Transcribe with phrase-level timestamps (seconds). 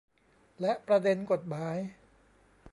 [0.59, 1.77] และประเด็นกฎหมาย